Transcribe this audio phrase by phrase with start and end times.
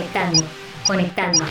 [0.00, 0.42] Conectando,
[0.86, 1.44] conectando.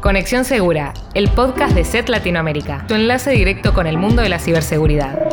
[0.00, 4.38] Conexión Segura, el podcast de SET Latinoamérica, tu enlace directo con el mundo de la
[4.38, 5.28] ciberseguridad.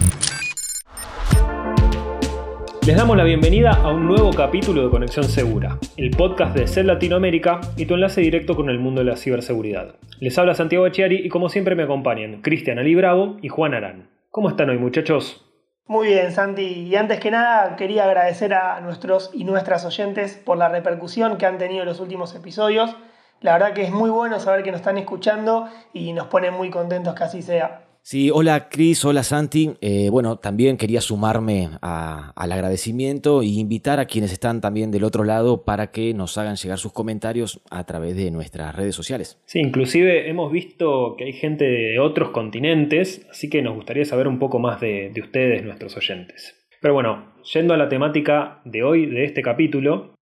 [2.88, 6.88] Les damos la bienvenida a un nuevo capítulo de Conexión Segura, el podcast de SET
[6.88, 9.94] Latinoamérica y tu enlace directo con el mundo de la ciberseguridad.
[10.20, 14.10] Les habla Santiago Echiari y como siempre me acompañan Cristian Ali Bravo y Juan Arán.
[14.32, 15.53] ¿Cómo están hoy muchachos?
[15.86, 16.64] Muy bien, Santi.
[16.64, 21.46] Y antes que nada, quería agradecer a nuestros y nuestras oyentes por la repercusión que
[21.46, 22.96] han tenido los últimos episodios.
[23.42, 26.70] La verdad que es muy bueno saber que nos están escuchando y nos pone muy
[26.70, 27.93] contentos que así sea.
[28.06, 29.76] Sí, hola Cris, hola Santi.
[29.80, 35.24] Eh, bueno, también quería sumarme al agradecimiento e invitar a quienes están también del otro
[35.24, 39.42] lado para que nos hagan llegar sus comentarios a través de nuestras redes sociales.
[39.46, 44.28] Sí, inclusive hemos visto que hay gente de otros continentes, así que nos gustaría saber
[44.28, 46.68] un poco más de, de ustedes, nuestros oyentes.
[46.82, 50.14] Pero bueno, yendo a la temática de hoy, de este capítulo,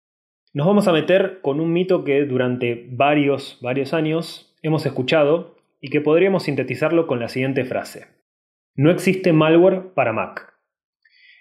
[0.54, 5.90] nos vamos a meter con un mito que durante varios, varios años hemos escuchado y
[5.90, 8.08] que podríamos sintetizarlo con la siguiente frase.
[8.76, 10.54] No existe malware para Mac.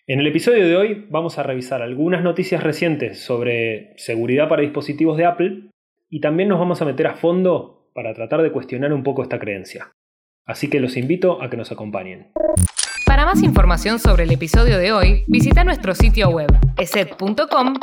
[0.06, 5.16] En el episodio de hoy vamos a revisar algunas noticias recientes sobre seguridad para dispositivos
[5.16, 5.70] de Apple
[6.08, 9.38] y también nos vamos a meter a fondo para tratar de cuestionar un poco esta
[9.38, 9.92] creencia.
[10.46, 12.32] Así que los invito a que nos acompañen.
[13.06, 17.74] Para más información sobre el episodio de hoy, visita nuestro sitio web eset.com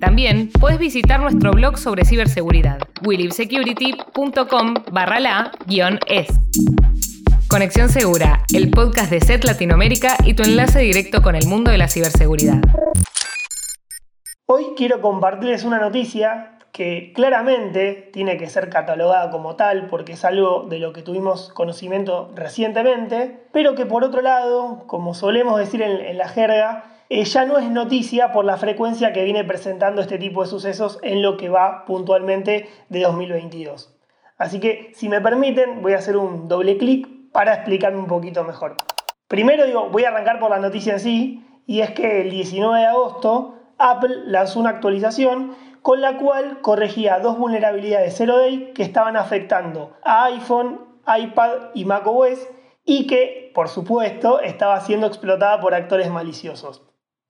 [0.00, 6.28] también puedes visitar nuestro blog sobre ciberseguridad, willibsecurity.com barra la guion es.
[7.48, 11.78] Conexión Segura, el podcast de SET Latinoamérica y tu enlace directo con el mundo de
[11.78, 12.60] la ciberseguridad.
[14.46, 20.24] Hoy quiero compartirles una noticia que claramente tiene que ser catalogada como tal porque es
[20.24, 25.80] algo de lo que tuvimos conocimiento recientemente, pero que por otro lado, como solemos decir
[25.80, 30.00] en, en la jerga, eh, ya no es noticia por la frecuencia que viene presentando
[30.00, 33.94] este tipo de sucesos en lo que va puntualmente de 2022.
[34.38, 38.44] Así que, si me permiten, voy a hacer un doble clic para explicarme un poquito
[38.44, 38.76] mejor.
[39.28, 42.78] Primero digo, voy a arrancar por la noticia en sí, y es que el 19
[42.78, 48.82] de agosto Apple lanzó una actualización con la cual corregía dos vulnerabilidades Zero Day que
[48.82, 52.48] estaban afectando a iPhone, iPad y macOS
[52.84, 56.82] y que, por supuesto, estaba siendo explotada por actores maliciosos.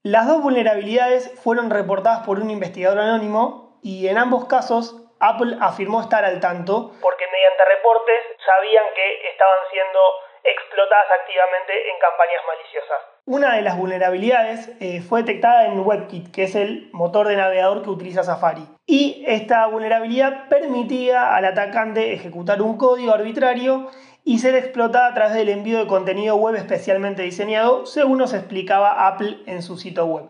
[0.07, 6.01] Las dos vulnerabilidades fueron reportadas por un investigador anónimo y en ambos casos Apple afirmó
[6.01, 9.99] estar al tanto porque mediante reportes sabían que estaban siendo
[10.45, 12.99] explotadas activamente en campañas maliciosas.
[13.25, 17.83] Una de las vulnerabilidades eh, fue detectada en WebKit, que es el motor de navegador
[17.83, 18.63] que utiliza Safari.
[18.87, 23.91] Y esta vulnerabilidad permitía al atacante ejecutar un código arbitrario
[24.29, 29.07] y ser explotada a través del envío de contenido web especialmente diseñado, según nos explicaba
[29.07, 30.25] Apple en su sitio web.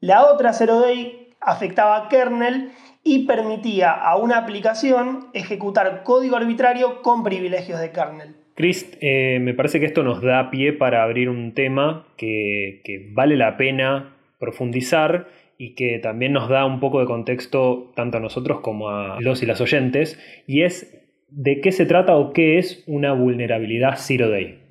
[0.00, 2.72] La otra Zero Day afectaba a kernel
[3.04, 8.36] y permitía a una aplicación ejecutar código arbitrario con privilegios de kernel.
[8.54, 13.10] Chris, eh, me parece que esto nos da pie para abrir un tema que, que
[13.12, 18.20] vale la pena profundizar y que también nos da un poco de contexto tanto a
[18.20, 22.58] nosotros como a los y las oyentes, y es de qué se trata o qué
[22.58, 24.62] es una vulnerabilidad Zero Day.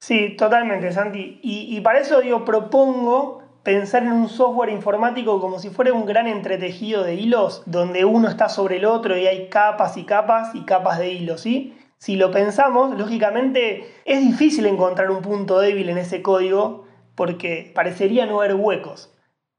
[0.00, 1.38] Sí, totalmente, Santi.
[1.42, 6.26] Y, para eso yo propongo pensar en un software informático como si fuera un gran
[6.26, 10.64] entretejido de hilos, donde uno está sobre el otro y hay capas y capas y
[10.64, 11.76] capas de hilos, ¿sí?
[11.98, 16.84] Si lo pensamos, lógicamente es difícil encontrar un punto débil en ese código
[17.14, 19.16] porque parecería no haber huecos.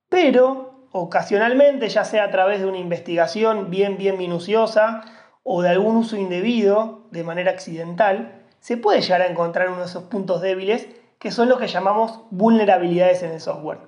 [0.10, 5.06] Pero, ocasionalmente, ya sea a través de una investigación bien, bien minuciosa,
[5.44, 9.86] o de algún uso indebido de manera accidental, se puede llegar a encontrar uno de
[9.86, 10.88] esos puntos débiles
[11.20, 13.80] que son los que llamamos vulnerabilidades en el software.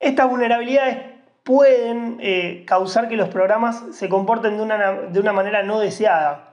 [0.00, 0.98] Estas vulnerabilidades
[1.42, 6.50] pueden eh, causar que los programas se comporten de una, de una manera no deseada.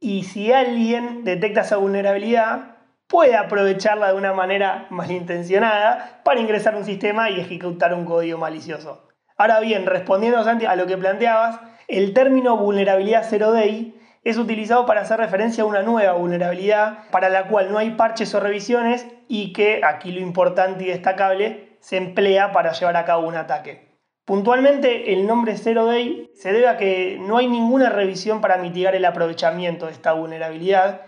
[0.00, 2.76] Y si alguien detecta esa vulnerabilidad,
[3.06, 8.38] puede aprovecharla de una manera malintencionada para ingresar a un sistema y ejecutar un código
[8.38, 9.06] malicioso.
[9.36, 11.60] Ahora bien, respondiendo a lo que planteabas,
[11.92, 13.94] el término vulnerabilidad zero day
[14.24, 18.34] es utilizado para hacer referencia a una nueva vulnerabilidad para la cual no hay parches
[18.34, 23.26] o revisiones y que, aquí lo importante y destacable, se emplea para llevar a cabo
[23.26, 23.92] un ataque.
[24.24, 28.94] Puntualmente, el nombre Zero Day se debe a que no hay ninguna revisión para mitigar
[28.94, 31.02] el aprovechamiento de esta vulnerabilidad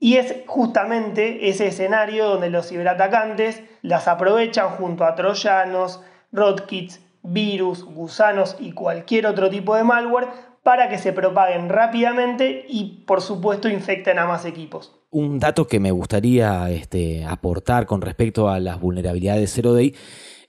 [0.00, 6.02] y es justamente ese escenario donde los ciberatacantes las aprovechan junto a troyanos,
[6.32, 10.28] rootkits, virus, gusanos y cualquier otro tipo de malware
[10.62, 14.94] para que se propaguen rápidamente y por supuesto infecten a más equipos.
[15.10, 19.94] Un dato que me gustaría este, aportar con respecto a las vulnerabilidades Zero Day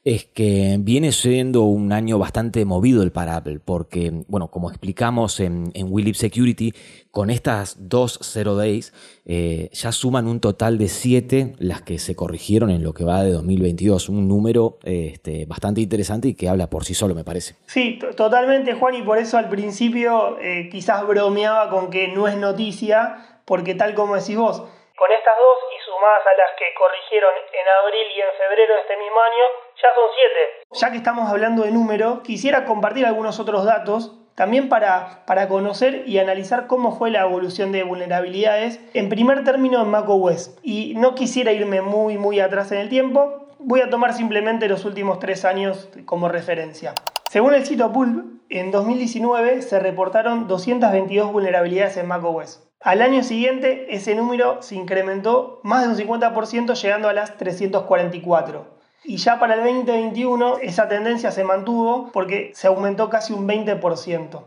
[0.06, 5.40] es que viene siendo un año bastante movido el para Apple, porque, bueno, como explicamos
[5.42, 6.74] en, en Willip Security,
[7.12, 8.94] con estas dos zero days
[9.26, 13.24] eh, ya suman un total de siete las que se corrigieron en lo que va
[13.24, 17.56] de 2022, un número este, bastante interesante y que habla por sí solo, me parece.
[17.66, 22.38] Sí, totalmente, Juan, y por eso al principio eh, quizás bromeaba con que no es
[22.38, 24.64] noticia, porque tal como decís vos,
[25.00, 28.82] con estas dos y sumadas a las que corrigieron en abril y en febrero de
[28.82, 29.46] este mismo año,
[29.80, 30.42] ya son siete.
[30.76, 36.04] Ya que estamos hablando de número, quisiera compartir algunos otros datos también para, para, conocer
[36.06, 40.58] y analizar cómo fue la evolución de vulnerabilidades, en primer término en macOS.
[40.64, 44.84] Y no quisiera irme muy, muy atrás en el tiempo, voy a tomar simplemente los
[44.86, 46.94] últimos tres años como referencia.
[47.30, 52.69] Según el sitio Pulp, en 2019 se reportaron 222 vulnerabilidades en macOS.
[52.82, 58.66] Al año siguiente, ese número se incrementó más de un 50%, llegando a las 344.
[59.04, 64.46] Y ya para el 2021 esa tendencia se mantuvo porque se aumentó casi un 20%.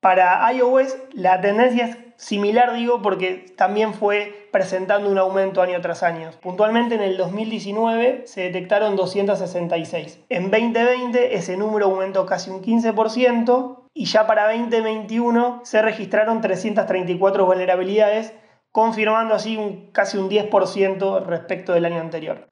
[0.00, 6.02] Para iOS la tendencia es similar, digo, porque también fue presentando un aumento año tras
[6.02, 6.30] año.
[6.42, 10.24] Puntualmente en el 2019 se detectaron 266.
[10.28, 17.46] En 2020 ese número aumentó casi un 15% y ya para 2021 se registraron 334
[17.46, 18.34] vulnerabilidades,
[18.70, 22.48] confirmando así un, casi un 10% respecto del año anterior.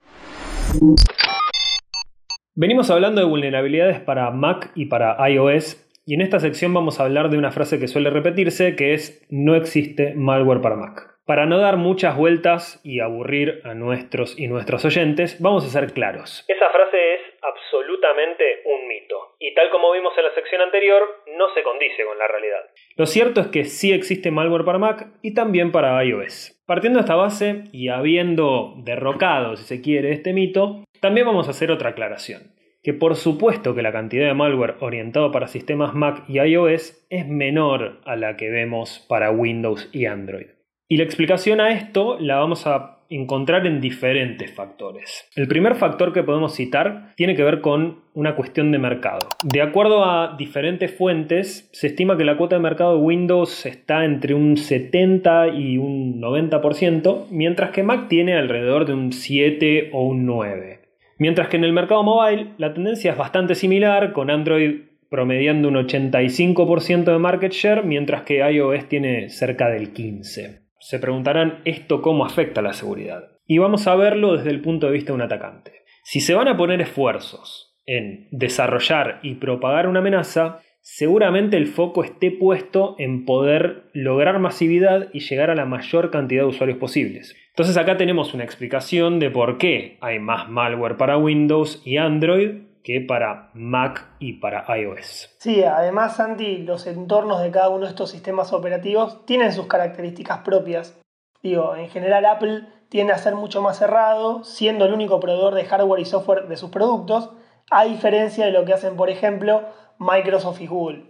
[2.55, 7.03] Venimos hablando de vulnerabilidades para Mac y para iOS y en esta sección vamos a
[7.03, 11.03] hablar de una frase que suele repetirse que es no existe malware para Mac.
[11.27, 15.93] Para no dar muchas vueltas y aburrir a nuestros y nuestros oyentes, vamos a ser
[15.93, 16.45] claros.
[16.47, 19.35] Esa frase es absolutamente un mito.
[19.37, 21.03] Y tal como vimos en la sección anterior,
[21.37, 22.71] no se condice con la realidad.
[22.95, 26.59] Lo cierto es que sí existe malware para Mac y también para iOS.
[26.65, 31.51] Partiendo de esta base y habiendo derrocado, si se quiere, este mito, también vamos a
[31.51, 32.57] hacer otra aclaración.
[32.81, 37.27] Que por supuesto que la cantidad de malware orientado para sistemas Mac y iOS es
[37.27, 40.47] menor a la que vemos para Windows y Android.
[40.87, 45.27] Y la explicación a esto la vamos a encontrar en diferentes factores.
[45.35, 49.27] El primer factor que podemos citar tiene que ver con una cuestión de mercado.
[49.43, 54.05] De acuerdo a diferentes fuentes, se estima que la cuota de mercado de Windows está
[54.05, 60.03] entre un 70 y un 90%, mientras que Mac tiene alrededor de un 7 o
[60.03, 60.78] un 9.
[61.19, 65.75] Mientras que en el mercado mobile la tendencia es bastante similar, con Android promediando un
[65.75, 70.61] 85% de market share, mientras que iOS tiene cerca del 15%.
[70.79, 73.25] Se preguntarán esto cómo afecta a la seguridad.
[73.45, 75.83] Y vamos a verlo desde el punto de vista de un atacante.
[76.03, 82.05] Si se van a poner esfuerzos en desarrollar y propagar una amenaza, seguramente el foco
[82.05, 87.35] esté puesto en poder lograr masividad y llegar a la mayor cantidad de usuarios posibles.
[87.49, 92.69] Entonces acá tenemos una explicación de por qué hay más malware para Windows y Android
[92.83, 95.35] que para Mac y para iOS.
[95.39, 100.39] Sí, además, Santi, los entornos de cada uno de estos sistemas operativos tienen sus características
[100.39, 100.99] propias.
[101.43, 105.65] Digo, en general Apple tiende a ser mucho más cerrado, siendo el único proveedor de
[105.65, 107.31] hardware y software de sus productos,
[107.71, 109.63] a diferencia de lo que hacen, por ejemplo,
[109.99, 111.03] Microsoft y Google.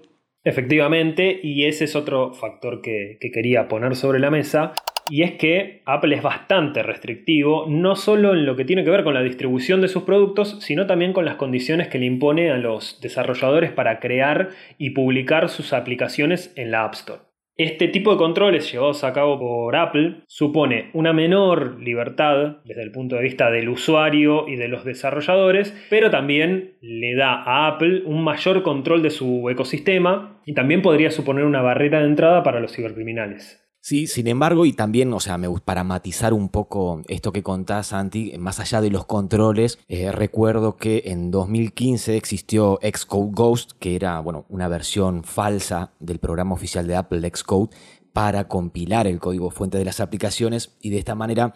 [0.44, 4.74] Efectivamente, y ese es otro factor que, que quería poner sobre la mesa,
[5.10, 9.04] y es que Apple es bastante restrictivo, no solo en lo que tiene que ver
[9.04, 12.58] con la distribución de sus productos, sino también con las condiciones que le impone a
[12.58, 17.22] los desarrolladores para crear y publicar sus aplicaciones en la App Store.
[17.60, 22.94] Este tipo de controles llevados a cabo por Apple supone una menor libertad desde el
[22.94, 28.04] punto de vista del usuario y de los desarrolladores, pero también le da a Apple
[28.06, 32.62] un mayor control de su ecosistema y también podría suponer una barrera de entrada para
[32.62, 33.69] los cibercriminales.
[33.81, 37.88] Sí, sin embargo, y también, o sea, me, para matizar un poco esto que contás,
[37.88, 43.95] Santi, más allá de los controles, eh, recuerdo que en 2015 existió Xcode Ghost, que
[43.95, 47.69] era, bueno, una versión falsa del programa oficial de Apple, Xcode,
[48.12, 51.54] para compilar el código fuente de las aplicaciones y de esta manera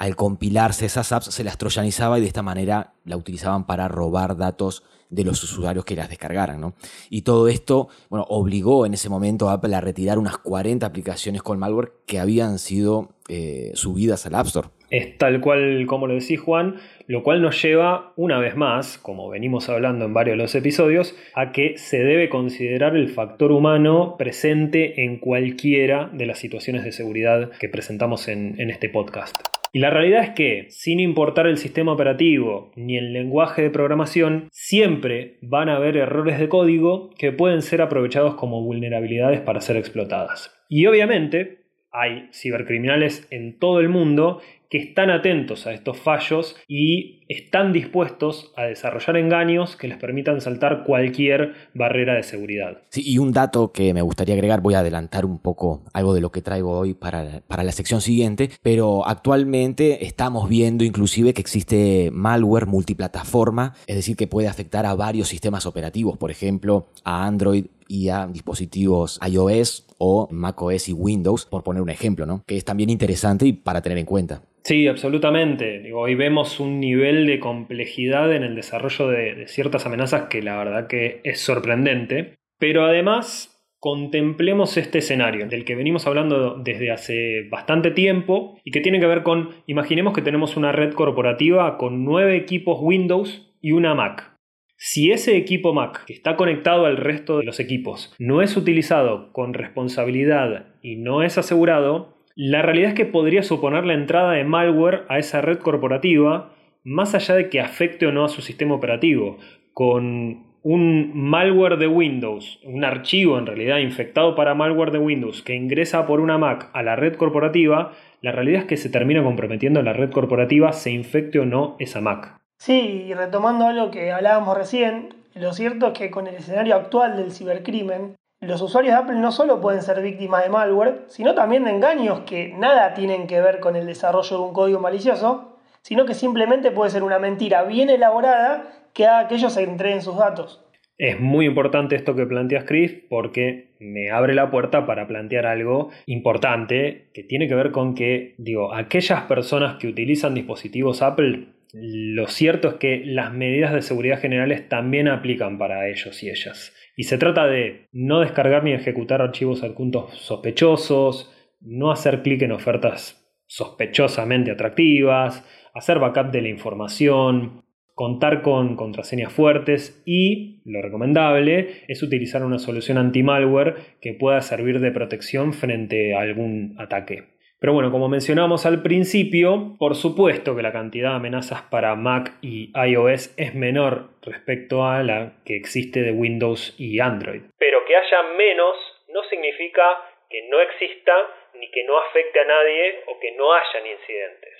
[0.00, 4.34] al compilarse esas apps se las troyanizaba y de esta manera la utilizaban para robar
[4.38, 6.58] datos de los usuarios que las descargaran.
[6.58, 6.72] ¿no?
[7.10, 11.42] Y todo esto bueno, obligó en ese momento a Apple a retirar unas 40 aplicaciones
[11.42, 14.68] con malware que habían sido eh, subidas al App Store.
[14.88, 16.76] Es tal cual como lo decís Juan,
[17.06, 21.14] lo cual nos lleva una vez más, como venimos hablando en varios de los episodios,
[21.34, 26.92] a que se debe considerar el factor humano presente en cualquiera de las situaciones de
[26.92, 29.59] seguridad que presentamos en, en este podcast.
[29.72, 34.48] Y la realidad es que, sin importar el sistema operativo ni el lenguaje de programación,
[34.50, 39.76] siempre van a haber errores de código que pueden ser aprovechados como vulnerabilidades para ser
[39.76, 40.52] explotadas.
[40.68, 41.60] Y obviamente,
[41.92, 48.52] hay cibercriminales en todo el mundo que están atentos a estos fallos y están dispuestos
[48.56, 52.78] a desarrollar engaños que les permitan saltar cualquier barrera de seguridad.
[52.88, 56.20] Sí, y un dato que me gustaría agregar, voy a adelantar un poco algo de
[56.20, 61.40] lo que traigo hoy para, para la sección siguiente, pero actualmente estamos viendo inclusive que
[61.40, 67.26] existe malware multiplataforma, es decir, que puede afectar a varios sistemas operativos, por ejemplo, a
[67.26, 72.44] Android y a dispositivos iOS o macOS y Windows, por poner un ejemplo, ¿no?
[72.46, 74.42] Que es también interesante y para tener en cuenta.
[74.62, 75.92] Sí, absolutamente.
[75.92, 80.58] hoy vemos un nivel de complejidad en el desarrollo de, de ciertas amenazas que la
[80.58, 82.36] verdad que es sorprendente.
[82.58, 88.80] Pero además, contemplemos este escenario del que venimos hablando desde hace bastante tiempo y que
[88.80, 93.72] tiene que ver con, imaginemos que tenemos una red corporativa con nueve equipos Windows y
[93.72, 94.36] una Mac.
[94.76, 99.32] Si ese equipo Mac que está conectado al resto de los equipos no es utilizado
[99.32, 104.44] con responsabilidad y no es asegurado, la realidad es que podría suponer la entrada de
[104.44, 106.54] malware a esa red corporativa
[106.84, 109.36] más allá de que afecte o no a su sistema operativo.
[109.74, 115.54] Con un malware de Windows, un archivo en realidad infectado para malware de Windows que
[115.54, 117.92] ingresa por una Mac a la red corporativa,
[118.22, 122.00] la realidad es que se termina comprometiendo la red corporativa, se infecte o no esa
[122.00, 122.40] Mac.
[122.56, 127.18] Sí, y retomando algo que hablábamos recién, lo cierto es que con el escenario actual
[127.18, 131.64] del cibercrimen, los usuarios de Apple no solo pueden ser víctimas de malware, sino también
[131.64, 136.06] de engaños que nada tienen que ver con el desarrollo de un código malicioso, sino
[136.06, 140.64] que simplemente puede ser una mentira bien elaborada que haga que ellos entreguen sus datos.
[140.96, 145.90] Es muy importante esto que planteas, Chris, porque me abre la puerta para plantear algo
[146.06, 152.26] importante que tiene que ver con que, digo, aquellas personas que utilizan dispositivos Apple lo
[152.26, 156.74] cierto es que las medidas de seguridad generales también aplican para ellos y ellas.
[156.96, 162.52] Y se trata de no descargar ni ejecutar archivos adjuntos sospechosos, no hacer clic en
[162.52, 171.82] ofertas sospechosamente atractivas, hacer backup de la información, contar con contraseñas fuertes y, lo recomendable,
[171.88, 177.39] es utilizar una solución anti-malware que pueda servir de protección frente a algún ataque.
[177.60, 182.32] Pero bueno, como mencionamos al principio, por supuesto que la cantidad de amenazas para Mac
[182.40, 187.42] y iOS es menor respecto a la que existe de Windows y Android.
[187.58, 188.76] Pero que haya menos
[189.12, 189.82] no significa
[190.30, 191.12] que no exista
[191.60, 194.54] ni que no afecte a nadie o que no hayan incidentes.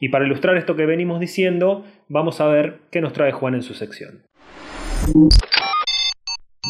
[0.00, 3.62] Y para ilustrar esto que venimos diciendo, vamos a ver qué nos trae Juan en
[3.62, 4.24] su sección.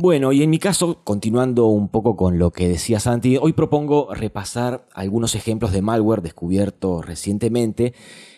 [0.01, 4.13] Bueno, y en mi caso, continuando un poco con lo que decía Santi, hoy propongo
[4.13, 7.95] repasar algunos ejemplos de malware descubiertos recientemente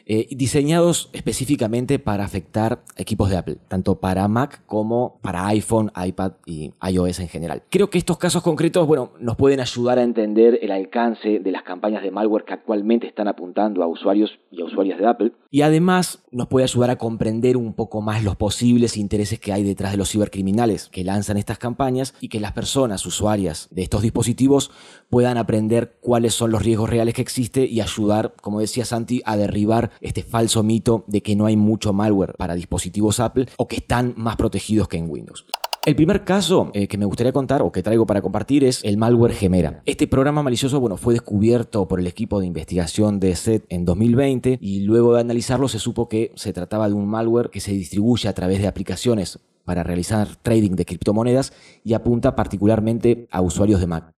[0.07, 6.33] eh, diseñados específicamente para afectar equipos de Apple, tanto para Mac como para iPhone, iPad
[6.47, 7.65] y iOS en general.
[7.71, 11.65] Creo que estos casos concretos, bueno, nos pueden ayudar a entender el alcance de las
[11.65, 15.63] campañas de malware que actualmente están apuntando a usuarios y a usuarias de Apple, y
[15.63, 19.93] además nos puede ayudar a comprender un poco más los posibles intereses que hay detrás
[19.93, 24.71] de los cibercriminales que lanzan estas campañas y que las personas usuarias de estos dispositivos
[25.09, 29.37] puedan aprender cuáles son los riesgos reales que existen y ayudar, como decía Santi, a
[29.37, 33.77] derribar este falso mito de que no hay mucho malware para dispositivos Apple o que
[33.77, 35.47] están más protegidos que en Windows.
[35.87, 38.97] El primer caso eh, que me gustaría contar o que traigo para compartir es el
[38.97, 39.83] malware Gemera.
[39.87, 44.59] Este programa malicioso bueno, fue descubierto por el equipo de investigación de SET en 2020
[44.61, 48.29] y luego de analizarlo se supo que se trataba de un malware que se distribuye
[48.29, 51.53] a través de aplicaciones para realizar trading de criptomonedas
[51.85, 54.11] y apunta particularmente a usuarios de Mac.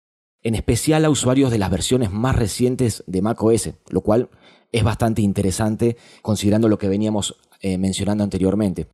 [0.43, 4.29] En especial a usuarios de las versiones más recientes de Mac OS, lo cual
[4.71, 8.87] es bastante interesante considerando lo que veníamos eh, mencionando anteriormente.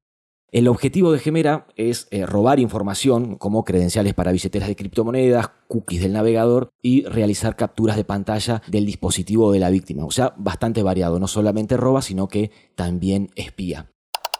[0.53, 6.03] El objetivo de Gemera es eh, robar información como credenciales para billeteras de criptomonedas, cookies
[6.03, 10.05] del navegador y realizar capturas de pantalla del dispositivo de la víctima.
[10.05, 11.19] O sea, bastante variado.
[11.19, 13.89] No solamente roba, sino que también espía.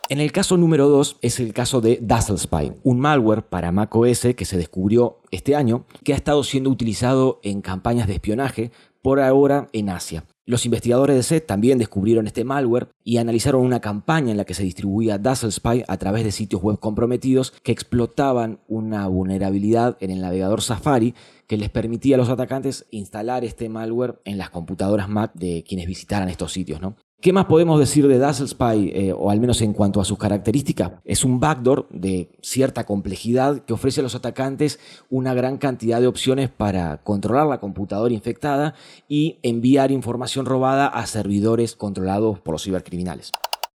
[0.08, 4.28] En el caso número 2 es el caso de Dazzle Spy, un malware para macOS
[4.38, 8.72] que se descubrió este año que ha estado siendo utilizado en campañas de espionaje
[9.02, 10.26] por ahora en Asia.
[10.46, 14.54] Los investigadores de SET también descubrieron este malware y analizaron una campaña en la que
[14.54, 20.12] se distribuía Dazzle Spy a través de sitios web comprometidos que explotaban una vulnerabilidad en
[20.12, 21.16] el navegador Safari
[21.48, 25.88] que les permitía a los atacantes instalar este malware en las computadoras Mac de quienes
[25.88, 26.82] visitaran estos sitios.
[26.82, 26.98] ¿no?
[27.24, 30.18] ¿Qué más podemos decir de Dazzle Spy, eh, o al menos en cuanto a sus
[30.18, 30.92] características?
[31.06, 34.78] Es un backdoor de cierta complejidad que ofrece a los atacantes
[35.10, 38.74] una gran cantidad de opciones para controlar la computadora infectada
[39.08, 43.32] y enviar información robada a servidores controlados por los cibercriminales.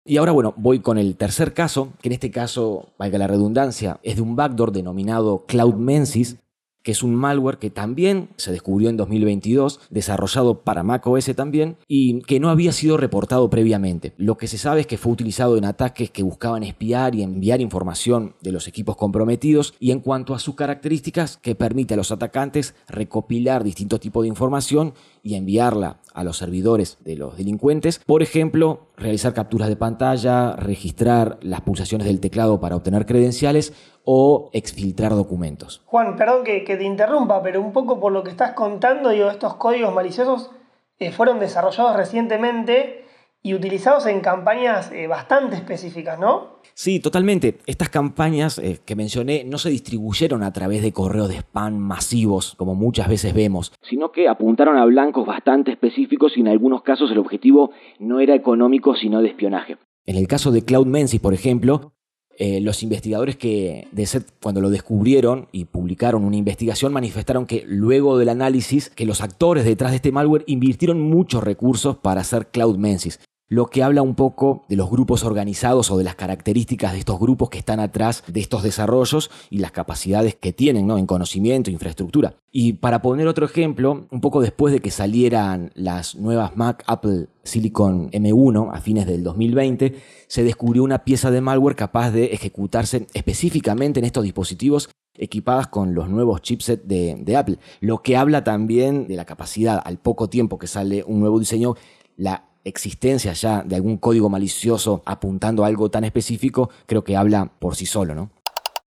[0.07, 4.01] Y ahora, bueno, voy con el tercer caso, que en este caso, valga la redundancia,
[4.03, 6.39] es de un backdoor denominado Cloud Mensis,
[6.85, 12.21] que es un malware que también se descubrió en 2022, desarrollado para macOS también, y
[12.21, 14.13] que no había sido reportado previamente.
[14.19, 17.63] Lo que se sabe es que fue utilizado en ataques que buscaban espiar y enviar
[17.63, 22.13] información de los equipos comprometidos, y en cuanto a sus características, que permite a los
[22.13, 24.93] atacantes recopilar distintos tipos de información
[25.25, 27.99] y enviarla a los servidores de los delincuentes.
[28.07, 33.73] Por ejemplo, realizar capturas de pantalla, registrar las pulsaciones del teclado para obtener credenciales
[34.05, 35.83] o exfiltrar documentos.
[35.87, 39.95] Juan, perdón que, te interrumpa, pero un poco por lo que estás contando, estos códigos
[39.95, 40.51] maliciosos
[40.99, 43.04] eh, fueron desarrollados recientemente
[43.47, 46.61] y utilizados en campañas eh, bastante específicas, ¿no?
[46.73, 47.59] Sí, totalmente.
[47.67, 52.55] Estas campañas eh, que mencioné no se distribuyeron a través de correos de spam masivos,
[52.57, 57.11] como muchas veces vemos, sino que apuntaron a blancos bastante específicos y en algunos casos
[57.11, 59.77] el objetivo no era económico, sino de espionaje.
[60.07, 61.93] En el caso de Cloud Menzies, por ejemplo,
[62.39, 67.63] eh, los investigadores que de SET cuando lo descubrieron y publicaron una investigación manifestaron que
[67.67, 72.49] luego del análisis que los actores detrás de este malware invirtieron muchos recursos para hacer
[72.49, 73.21] Cloud Menzies
[73.55, 77.21] lo que habla un poco de los grupos organizados o de las características de estos
[77.21, 80.99] grupos que están atrás de estos desarrollos y las capacidades que tienen ¿no?
[80.99, 82.35] en conocimiento, infraestructura.
[82.51, 87.29] Y para poner otro ejemplo, un poco después de que salieran las nuevas Mac Apple
[87.45, 93.07] Silicon M1 a fines del 2020, se descubrió una pieza de malware capaz de ejecutarse
[93.15, 98.43] específicamente en estos dispositivos equipadas con los nuevos chipsets de, de, Apple, lo que habla
[98.43, 101.77] también de la capacidad, al poco tiempo que sale un nuevo diseño,
[102.17, 107.53] la existencia ya de algún código malicioso apuntando a algo tan específico, creo que habla
[107.59, 108.31] por sí solo, ¿no?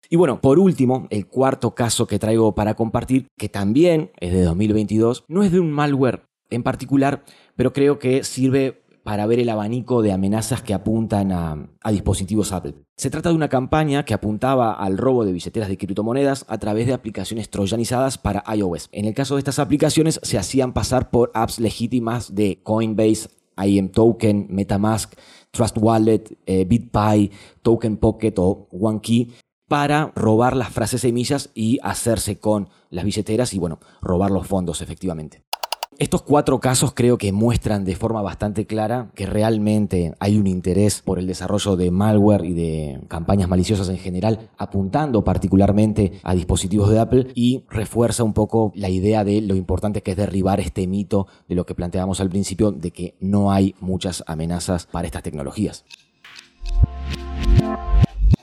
[0.10, 4.44] Y bueno, por último, el cuarto caso que traigo para compartir, que también es de
[4.44, 7.24] 2022, no es de un malware en particular,
[7.56, 12.52] pero creo que sirve para ver el abanico de amenazas que apuntan a, a, dispositivos
[12.52, 12.74] Apple.
[12.98, 16.88] Se trata de una campaña que apuntaba al robo de billeteras de criptomonedas a través
[16.88, 18.90] de aplicaciones troyanizadas para iOS.
[18.92, 23.90] En el caso de estas aplicaciones se hacían pasar por apps legítimas de Coinbase, IM
[23.90, 25.14] Token, MetaMask,
[25.52, 27.30] Trust Wallet, eh,
[27.62, 29.34] Token Pocket o OneKey
[29.68, 34.82] para robar las frases semillas y hacerse con las billeteras y bueno, robar los fondos
[34.82, 35.45] efectivamente.
[35.98, 41.02] Estos cuatro casos creo que muestran de forma bastante clara que realmente hay un interés
[41.02, 46.90] por el desarrollo de malware y de campañas maliciosas en general, apuntando particularmente a dispositivos
[46.90, 50.86] de Apple y refuerza un poco la idea de lo importante que es derribar este
[50.86, 55.24] mito de lo que planteábamos al principio de que no hay muchas amenazas para estas
[55.24, 55.86] tecnologías.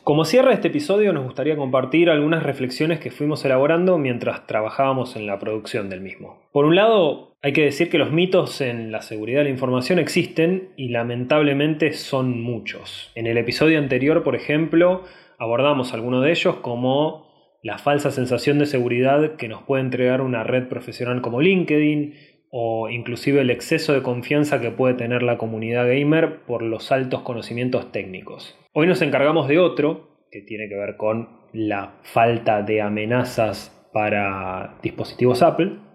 [0.05, 5.27] Como cierre este episodio nos gustaría compartir algunas reflexiones que fuimos elaborando mientras trabajábamos en
[5.27, 6.39] la producción del mismo.
[6.51, 9.99] Por un lado, hay que decir que los mitos en la seguridad de la información
[9.99, 13.11] existen y lamentablemente son muchos.
[13.17, 15.03] En el episodio anterior, por ejemplo,
[15.39, 20.45] abordamos algunos de ellos como la falsa sensación de seguridad que nos puede entregar una
[20.45, 22.15] red profesional como LinkedIn,
[22.55, 27.23] o inclusive el exceso de confianza que puede tener la comunidad gamer por los altos
[27.23, 28.57] conocimientos técnicos.
[28.73, 34.79] Hoy nos encargamos de otro, que tiene que ver con la falta de amenazas para
[34.83, 35.92] dispositivos Apple.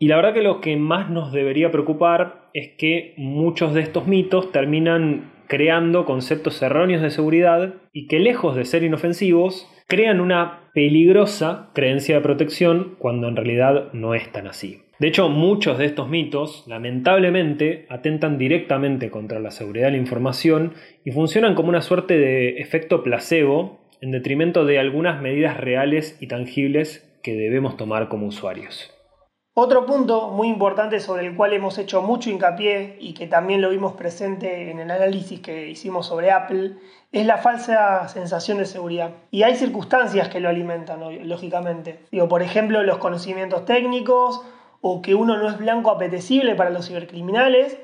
[0.00, 4.06] Y la verdad que lo que más nos debería preocupar es que muchos de estos
[4.06, 10.70] mitos terminan creando conceptos erróneos de seguridad y que lejos de ser inofensivos, crean una
[10.72, 14.78] peligrosa creencia de protección cuando en realidad no es tan así.
[15.00, 20.72] De hecho, muchos de estos mitos, lamentablemente, atentan directamente contra la seguridad de la información
[21.04, 26.26] y funcionan como una suerte de efecto placebo en detrimento de algunas medidas reales y
[26.26, 28.96] tangibles que debemos tomar como usuarios.
[29.62, 33.68] Otro punto muy importante sobre el cual hemos hecho mucho hincapié y que también lo
[33.68, 36.76] vimos presente en el análisis que hicimos sobre Apple
[37.12, 39.10] es la falsa sensación de seguridad.
[39.30, 42.00] Y hay circunstancias que lo alimentan, lógicamente.
[42.26, 44.40] Por ejemplo, los conocimientos técnicos
[44.80, 47.76] o que uno no es blanco apetecible para los cibercriminales,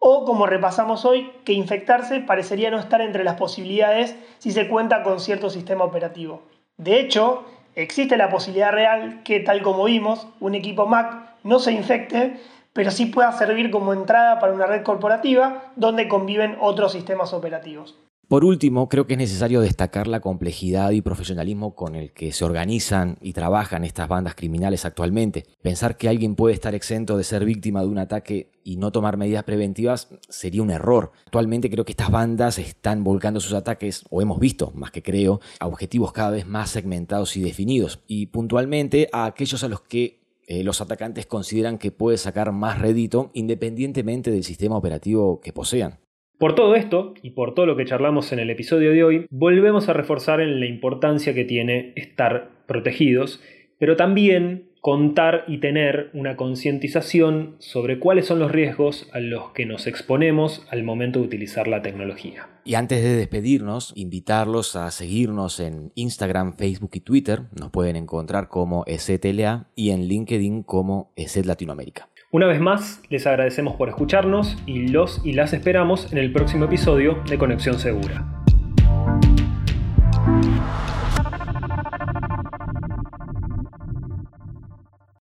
[0.00, 5.04] o como repasamos hoy, que infectarse parecería no estar entre las posibilidades si se cuenta
[5.04, 6.42] con cierto sistema operativo.
[6.76, 7.44] De hecho,
[7.82, 12.40] existe la posibilidad real que, tal como vimos, un equipo Mac no se infecte,
[12.72, 17.96] pero sí pueda servir como entrada para una red corporativa donde conviven otros sistemas operativos.
[18.30, 22.44] Por último, creo que es necesario destacar la complejidad y profesionalismo con el que se
[22.44, 25.46] organizan y trabajan estas bandas criminales actualmente.
[25.62, 29.16] Pensar que alguien puede estar exento de ser víctima de un ataque y no tomar
[29.16, 31.10] medidas preventivas sería un error.
[31.24, 35.40] Actualmente creo que estas bandas están volcando sus ataques, o hemos visto, más que creo,
[35.58, 40.20] a objetivos cada vez más segmentados y definidos, y puntualmente a aquellos a los que
[40.46, 45.98] eh, los atacantes consideran que puede sacar más rédito independientemente del sistema operativo que posean.
[46.40, 49.90] Por todo esto, y por todo lo que charlamos en el episodio de hoy, volvemos
[49.90, 53.42] a reforzar en la importancia que tiene estar protegidos,
[53.78, 59.66] pero también contar y tener una concientización sobre cuáles son los riesgos a los que
[59.66, 62.48] nos exponemos al momento de utilizar la tecnología.
[62.64, 67.42] Y antes de despedirnos, invitarlos a seguirnos en Instagram, Facebook y Twitter.
[67.58, 72.08] Nos pueden encontrar como ESETLA y en LinkedIn como ESET Latinoamérica.
[72.32, 76.66] Una vez más, les agradecemos por escucharnos y los y las esperamos en el próximo
[76.66, 78.39] episodio de Conexión Segura.